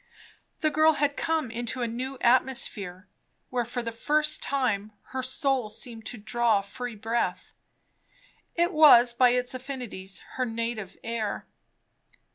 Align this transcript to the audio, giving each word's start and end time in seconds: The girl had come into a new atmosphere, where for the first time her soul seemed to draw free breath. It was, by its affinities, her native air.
The 0.61 0.71
girl 0.71 0.93
had 0.93 1.15
come 1.15 1.51
into 1.51 1.83
a 1.83 1.87
new 1.87 2.17
atmosphere, 2.21 3.07
where 3.51 3.65
for 3.65 3.83
the 3.83 3.91
first 3.91 4.41
time 4.41 4.93
her 5.09 5.21
soul 5.21 5.69
seemed 5.69 6.07
to 6.07 6.17
draw 6.17 6.61
free 6.61 6.95
breath. 6.95 7.51
It 8.55 8.71
was, 8.73 9.13
by 9.13 9.29
its 9.29 9.53
affinities, 9.53 10.23
her 10.37 10.45
native 10.47 10.97
air. 11.03 11.45